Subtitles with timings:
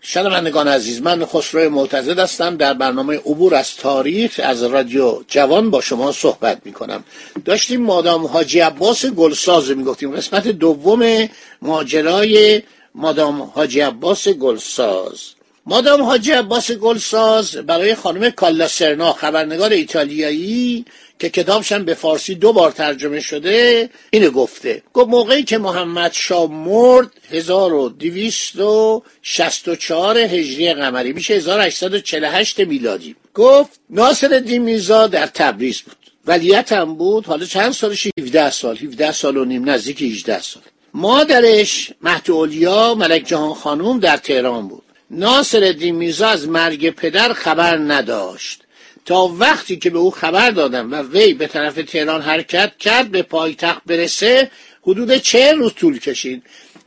[0.00, 2.56] شنوندگان عزیز من خسرو معتزد هستم.
[2.56, 7.04] در برنامه عبور از تاریخ از رادیو جوان با شما صحبت می کنم
[7.44, 11.28] داشتیم مادام حاجی عباس گلساز می گفتیم قسمت دوم
[11.62, 12.62] ماجرای
[12.94, 15.35] مادام حاجی عباس گلساز.
[15.68, 20.84] مادام حاجی عباس گلساز برای خانم کالا سرنا خبرنگار ایتالیایی
[21.18, 24.82] که کتابشم به فارسی دو بار ترجمه شده اینو گفته.
[24.94, 33.16] گفت موقعی که محمد شاه مرد 1264 هجری قمری میشه 1848 میلادی.
[33.34, 35.96] گفت ناصر الدین میرزا در تبریز بود.
[36.26, 40.62] ولیت هم بود حالا چند سالش؟ 17 سال 17 سال و نیم نزدیک 18 سال.
[40.94, 44.85] مادرش مهد اولیا ملک جهان خانوم در تهران بود.
[45.10, 48.62] ناصر میرزا از مرگ پدر خبر نداشت.
[49.04, 53.22] تا وقتی که به او خبر دادم و وی به طرف تهران حرکت کرد به
[53.22, 54.50] پایتخت برسه
[54.82, 56.42] حدود چه روز طول کشید.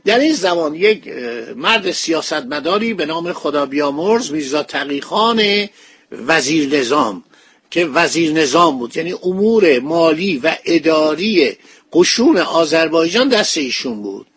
[0.05, 1.07] در این زمان یک
[1.55, 5.69] مرد سیاستمداری به نام خدا بیامرز میرزا تقیخان
[6.11, 7.23] وزیر نظام
[7.71, 11.57] که وزیر نظام بود یعنی امور مالی و اداری
[11.93, 14.27] قشون آذربایجان دست ایشون بود.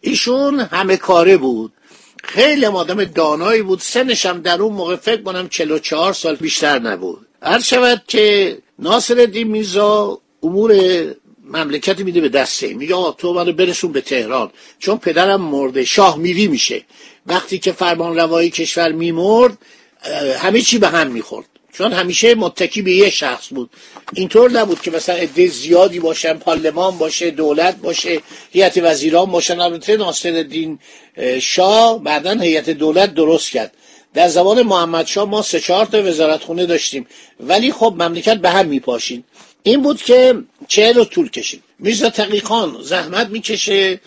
[0.00, 1.72] ایشون همه کاره بود.
[2.28, 3.80] خیلی آدم دانایی بود.
[3.80, 7.26] سنش هم در اون موقع فکر کنم 44 سال بیشتر نبود.
[7.42, 9.66] هر شود که ناصر الدین
[10.42, 10.74] امور
[11.44, 14.50] مملکتی میده به دسته میگه آقا تو منو برسون به تهران.
[14.78, 15.84] چون پدرم مرده.
[15.84, 16.84] شاه میری میشه.
[17.26, 19.58] وقتی که فرمان روایی کشور میمرد
[20.38, 21.46] همه چی به هم می‌خورد.
[21.78, 23.70] چون همیشه متکی به یه شخص بود.
[24.12, 29.60] اینطور نبود که مثلا عده زیادی باشن پارلمان باشه دولت باشه هیئت وزیران باشن.
[29.60, 30.78] البته ناصر الدین
[31.40, 33.74] شاه بعدا هیئت دولت درست کرد.
[34.14, 37.06] در زمان محمد شاه ما سه چهار تا وزارت خونه داشتیم.
[37.40, 39.24] ولی خب مملکت به هم میپاشید.
[39.62, 40.34] این بود که
[40.68, 41.62] چه رو طول کشید.
[41.78, 44.00] میرزا تقیخان زحمت می‌کشه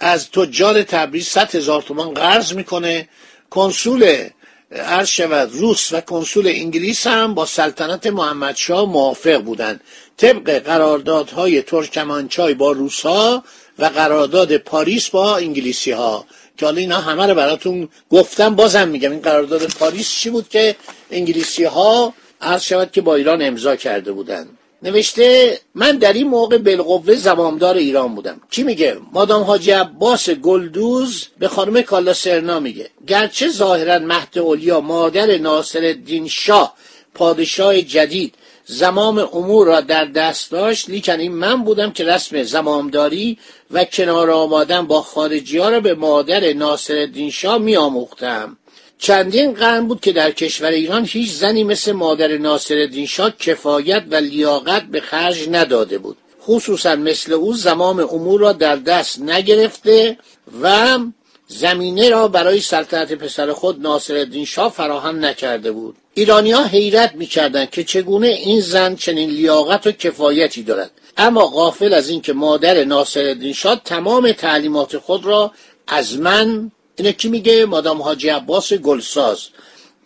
[0.00, 3.08] از تجار تبریز صد هزار تومان قرض می‌کنه.
[3.50, 4.28] کنسول
[4.76, 9.80] عرض شود روس و کنسول انگلیس هم با سلطنت محمد شاه موافق بودند.
[10.16, 13.44] طبق قراردادهای ترکمانچای با روس ها
[13.78, 19.10] و قرارداد پاریس با انگلیسی ها که حالا اینا همه رو براتون گفتم بازم میگم
[19.10, 20.76] این قرارداد پاریس چی بود که
[21.10, 24.58] انگلیسی ها عرض شود که با ایران امضا کرده بودند.
[24.82, 28.40] نوشته من در این موقع بالقوه زمامدار ایران بودم.
[28.50, 32.90] کی میگه؟ مادام حاجی عباس گلدوز به خانم کارلا سرنا میگه.
[33.06, 36.74] گرچه ظاهرا مهد علیا مادر ناصر الدین شاه
[37.14, 38.34] پادشاه جدید
[38.64, 43.38] زمام امور را در دست داشت لیکن این من بودم که رسم زمامداری
[43.70, 48.56] و کنار آمدن با خارجی ها را به مادر ناصر الدین شاه می آموختم.
[49.02, 54.04] چندین قرن بود که در کشور ایران هیچ زنی مثل مادر ناصر الدین شاه کفایت
[54.10, 56.16] و لیاقت به خرج نداده بود.
[56.46, 60.18] خصوصا مثل او زمام امور را در دست نگرفته
[60.62, 60.98] و
[61.46, 65.96] زمینه را برای سلطنت پسر خود ناصر الدین شاه فراهم نکرده بود.
[66.14, 70.90] ایرانی ها حیرت می‌کردند که چگونه این زن چنین لیاقت و کفایتی دارد.
[71.16, 75.52] اما غافل از اینکه مادر ناصر الدین شاه تمام تعلیمات خود را
[75.86, 79.48] از من اینه کی میگه؟ مادام حاجی عباس گلساز.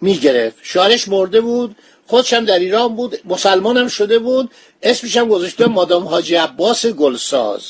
[0.01, 0.57] می‌گرفت.
[0.63, 1.77] شارش مرده بود.
[2.07, 3.19] خودشم در ایران بود.
[3.25, 4.51] مسلمانم شده بود.
[4.83, 7.63] اسمش هم گذاشته مادام حاجی عباس گلساز.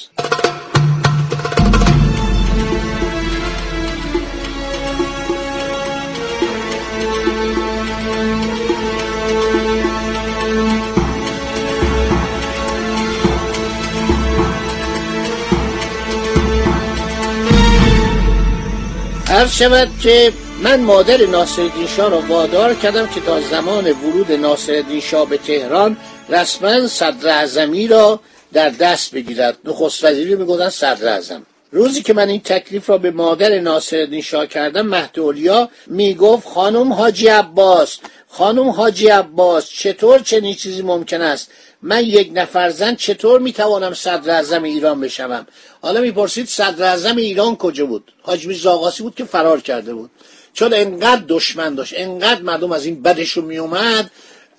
[19.37, 25.01] عرض شود که من مادر ناصرالدین شاه را وادار کردم که تا زمان ورود ناصرالدین
[25.01, 25.97] شاه به تهران
[26.29, 28.21] رسما صدر اعظمی را
[28.53, 29.59] در دست بگیرد.
[29.65, 31.47] نخست وزیری می‌گفتن صدر اعظم.
[31.77, 36.93] روزی که من این تکلیف را به مادر ناصرالدین شاه کردم مهد اولیا می‌گفت خانم
[36.93, 41.51] حاجی عباس خانم حاجی عباس چطور چنین چیزی ممکن است؟
[41.83, 45.47] من یک نفر زن چطور می‌توانم صدر اعظم ایران بشوم؟
[45.83, 50.11] حالا می‌پرسید صدر اعظم ایران کجا بود؟ حاج میرزا بود که فرار کرده بود.
[50.53, 54.11] چون انقدر دشمن داشت انقدر مردم از این بدشون میومد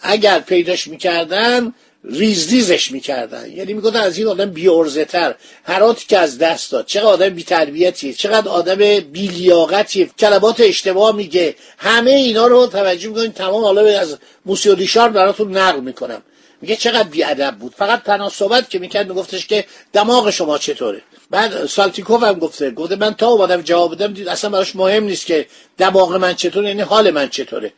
[0.01, 1.73] اگر پیداش می‌کردن
[2.09, 3.51] ریز ریزش می‌کردن.
[3.51, 6.85] یعنی می‌گفتن از این آدم بیارزه تر هراتی که از دست داد.
[6.85, 8.13] چقدر آدم بیتربیتیه.
[8.13, 10.09] چقدر آدم بیلیاقتیه.
[10.19, 11.55] کلمات اشتباه میگه.
[11.77, 13.31] همه اینا رو توجه می‌کنین.
[13.31, 16.21] تمام حالا از موسیو دیشار براتون نقل می‌کنم.
[16.61, 17.73] میگه چقدر بیادب بود.
[17.77, 21.01] فقط تنها صحبت که می‌کرد میگفتش که دماغ شما چطوره.
[21.29, 22.71] بعد سالتیکوف هم گفته.
[22.71, 25.45] گفته من تا اومدم جواب بدم دید اصلا براش مهم نیست که
[25.77, 27.73] دماغ من چطوره یعنی حال من چطوره.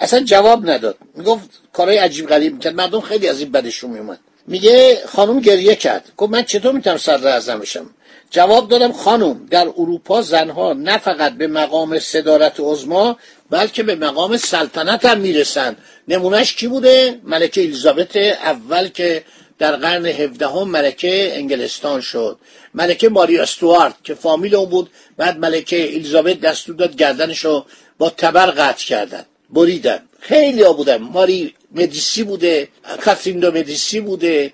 [0.00, 0.96] اصلا جواب نداد.
[1.14, 2.74] می‌گفت کارهای عجیب غریب می‌کرد.
[2.74, 6.12] مردم خیلی از این بدشون میومد میگه خانم گریه کرد.
[6.16, 7.90] گفت من چطور می‌تونم صدر اعظم بشم؟
[8.30, 13.16] جواب دادم خانم در اروپا زنها نه فقط به مقام صدارت عظما
[13.50, 15.76] بلکه به مقام سلطنت هم می‌رسن.
[16.08, 19.24] نمونهش کی بوده؟ ملکه الیزابت اول که
[19.58, 22.38] در قرن هفدهم ملکه انگلستان شد.
[22.74, 24.90] ملکه ماری استوارت که فامیل اون بود.
[25.16, 27.66] بعد ملکه الیزابت دستور داد گردنش رو
[27.98, 29.24] با تبر قطع کردن.
[29.52, 30.00] بریدن.
[30.20, 30.96] خیلی ها بودن.
[30.96, 32.68] ماری مدیسی بوده
[33.04, 34.52] کاترین دو مدیسی بوده.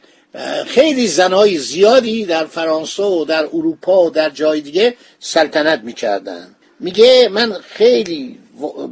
[0.66, 6.56] خیلی زنهای زیادی در فرانسه و در اروپا و در جای دیگه سلطنت می‌کردن.
[6.80, 8.38] میگه من خیلی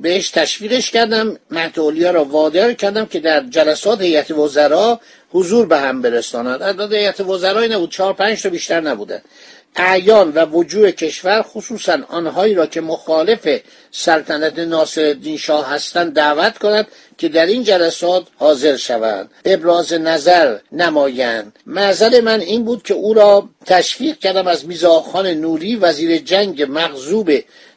[0.02, 6.02] بهش تشویقش کردم مهدولیا را وادار کردم که در جلسات هیئت وزرا حضور به هم
[6.02, 6.62] برساند.
[6.62, 9.22] اعداد هیئت وزرای نبود چهار پنج تا بیشتر نبوده.
[9.76, 13.60] اعیان و وجوه کشور خصوصا آنهایی را که مخالف
[13.90, 16.86] سلطنت ناصرالدین شاه هستند دعوت کند
[17.18, 19.30] که در این جلسات حاضر شوند.
[19.44, 21.58] ابراز نظر نمایند.
[21.66, 27.30] معذر من این بود که او را تشویق کردم از میزاخان نوری وزیر جنگ مغزوب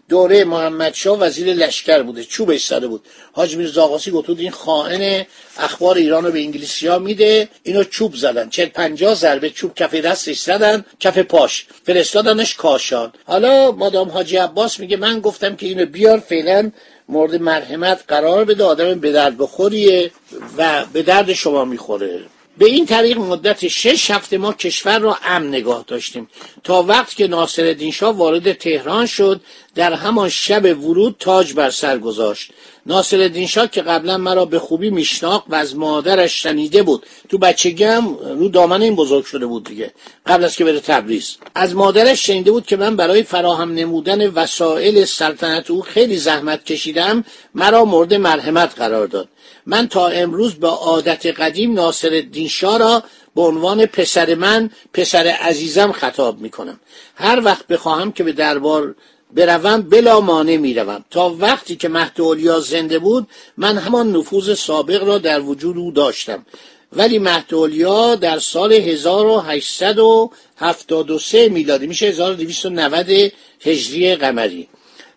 [0.09, 3.05] دوره محمد شاه وزیر لشکر بوده چوبش زده بود.
[3.31, 5.25] حاج میرزا آقاسی گفت این خائن
[5.57, 8.49] اخبار ایران رو به انگلیسی ها میده اینو چوب زدن.
[8.49, 11.65] چه پنجاه ضربه چوب کف دستش زدن کف پاش.
[11.85, 13.13] فرستادنش کاشان.
[13.25, 16.71] حالا مادام حاجی عباس میگه من گفتم که اینو بیار فعلا
[17.09, 20.11] مورد مرحمت قرار بده آدم به درد بخوریه
[20.57, 22.19] و به درد شما می‌خوره.
[22.57, 26.29] به این طریق مدت شش هفته ما کشور را امن نگاه داشتیم.
[26.63, 29.41] تا وقت که ناصر شاه وارد تهران شد
[29.77, 32.51] در همان شب ورود تاج بر سر گذاشت.
[32.85, 37.05] ناصر شاه که قبلا مرا به خوبی میشناخت و از مادرش شنیده بود.
[37.29, 39.93] تو بچگیم رو دامن این بزرگ شده بود دیگه.
[40.25, 41.37] قبل از که بره تبریز.
[41.55, 47.23] از مادرش شنیده بود که من برای فراهم نمودن وسایل سلطنت او خیلی زحمت کشیدم
[47.55, 49.27] مرا مورد مرحمت قرار داد.
[49.65, 53.03] من تا امروز به عادت قدیم ناصر الدین شاه را
[53.35, 56.79] به عنوان پسر من پسر عزیزم خطاب می کنم
[57.15, 58.95] هر وقت بخواهم که به دربار
[59.33, 61.05] بروم بلا مانع می‌روم.
[61.11, 63.27] تا وقتی که مهد زنده بود
[63.57, 66.45] من همان نفوذ سابق را در وجود او داشتم.
[66.93, 73.31] ولی مهد در سال 1873 میلادی میشه 1290
[73.61, 74.67] هجری قمری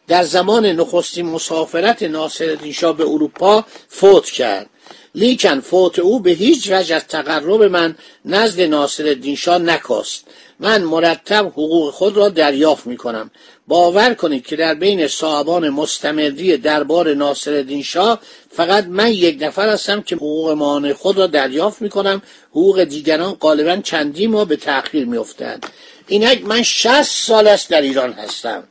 [0.09, 4.71] در زمان نخستین مسافرت ناصرالدین شاه به اروپا فوت کرد.
[5.15, 10.25] لیکن فوت او به هیچ وجه از تقرب من نزد ناصرالدین شاه نکاست.
[10.61, 13.31] من مرتب حقوق خود را دریافت می کنم
[13.69, 18.21] باور کنید که در بین صاحبان مستمری دربار ناصرالدین شاه
[18.51, 23.33] فقط من یک نفر هستم که حقوق مان خود را دریافت می کنم حقوق دیگران
[23.33, 25.67] غالبا چندی ما به تأخیر می افتند.
[26.09, 28.65] اینک من 60 سال است در ایران هستم.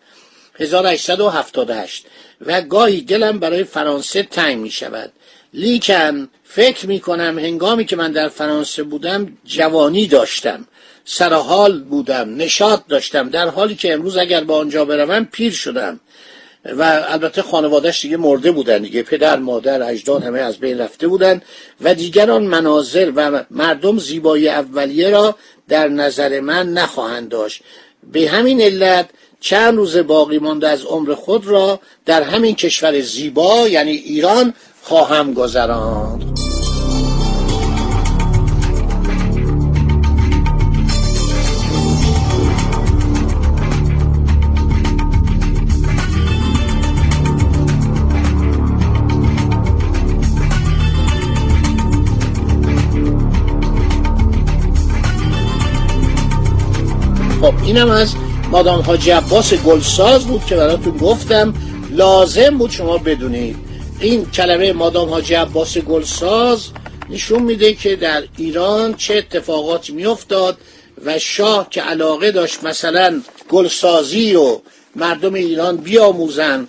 [0.59, 2.05] 1878
[2.41, 5.11] و گاهی دلم برای فرانسه تنگ می شود
[5.53, 10.65] لیکن فکر می کنم هنگامی که من در فرانسه بودم جوانی داشتم
[11.05, 15.99] سرحال بودم نشاط داشتم در حالی که امروز اگر با آنجا بروم پیر شدم.
[16.65, 21.41] و البته خانوادهش دیگه مرده بودن دیگه پدر مادر اجداد همه از بین رفته بودن.
[21.81, 25.35] و دیگران مناظر و مردم زیبایی اولیه را
[25.67, 27.61] در نظر من نخواهند داشت.
[28.11, 33.67] به همین علت چند روز باقی مانده از عمر خود را در همین کشور زیبا
[33.67, 34.53] یعنی ایران
[34.89, 36.39] خواهم گذراند
[57.41, 58.15] خب اینم از
[58.51, 61.53] مادام حاجی عباس گلساز بود که براتون گفتم.
[61.91, 63.68] لازم بود شما بدونید.
[64.01, 66.67] این کلمه مادام حاجی عباس گلساز
[67.09, 70.57] نشون میده که در ایران چه اتفاقاتی میافتاد
[71.05, 74.59] و شاه که علاقه داشت مثلا گلسازی و
[74.95, 76.67] مردم ایران بیاموزن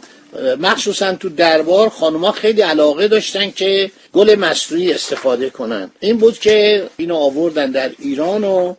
[0.61, 5.91] مخصوصا تو دربار خانوما خیلی علاقه داشتن که گل مصنوعی استفاده کنن.
[6.01, 8.75] این بود که اینو آوردن در ایران و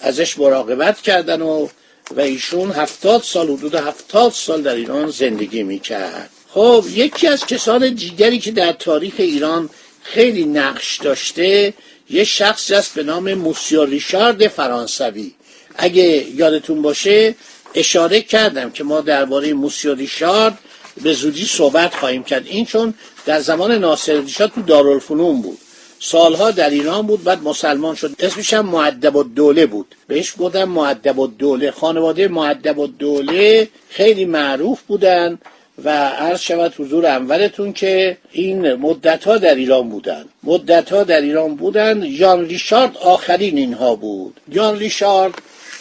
[0.00, 1.68] ازش مراقبت کردن و
[2.16, 6.30] و ایشون هفتاد سال حدود هفتاد سال در ایران زندگی می‌کرد.
[6.54, 9.70] خب یکی از کسان دیگری که در تاریخ ایران
[10.02, 11.74] خیلی نقش داشته
[12.10, 15.32] یه شخص است به نام موسیو ریشارد فرانسوی.
[15.76, 17.34] اگه یادتون باشه
[17.74, 20.58] اشاره کردم که ما درباره موسیو ریشارد
[21.02, 22.46] به زودی صحبت خواهیم کرد.
[22.46, 22.94] این چون
[23.26, 25.58] در زمان ناصر شاه تو دارالفنون بود.
[26.00, 28.16] سالها در ایران بود بعد مسلمان شد.
[28.18, 29.94] اسمش هم معدب الدوله بود.
[30.08, 31.70] بهش گفتم معدب الدوله.
[31.70, 35.38] خانواده معدب الدوله خیلی معروف بودن.
[35.84, 40.24] و عرض شود حضور اولتون که این مدت ها در ایران بودن.
[40.42, 42.02] مدت ها در ایران بودن.
[42.02, 44.40] یان ریشارد آخرین اینها بود.
[44.48, 45.34] یان ریشارد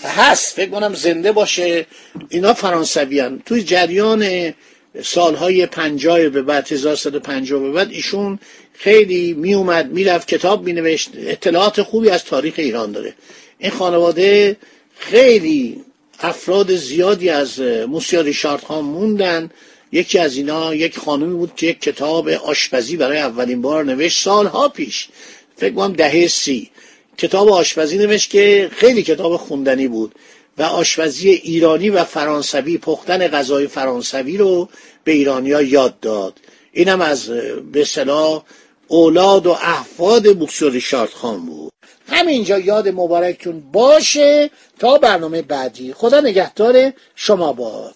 [0.04, 0.56] هست.
[0.56, 1.86] فکر کنم زنده باشه.
[2.30, 4.54] اینا فرانسوی توی جریان
[5.04, 8.40] سالهای پنجاه به بعد 1150 به بعد ایشون
[8.74, 11.10] خیلی میومد می‌رفت کتاب مینوشت.
[11.18, 13.14] اطلاعات خوبی از تاریخ ایران داره.
[13.60, 14.58] این خانواده
[14.98, 15.82] خیلی
[16.20, 19.50] افراد زیادی از موسیا ریشارد خان موندن.
[19.94, 24.24] یکی از اینا یک خانمی بود که یک کتاب آشپزی برای اولین بار نوشت.
[24.24, 25.08] سالها پیش
[25.56, 26.70] فکر کنم دهه سی
[27.18, 30.16] کتاب آشپزی نوشت که خیلی کتاب خوندنی بود
[30.58, 34.70] و آشپزی ایرانی و فرانسوی پختن غذای فرانسوی رو
[35.04, 36.40] به ایرانیا یاد داد.
[36.72, 37.30] اینم از
[37.72, 38.44] به صلاح
[38.88, 41.72] اولاد و احفاد بوکسو ریشارد خان بود.
[42.08, 45.94] همینجا یاد مبارکتون باشه تا برنامه بعدی.
[45.94, 47.96] خدا نگهدار شما باد.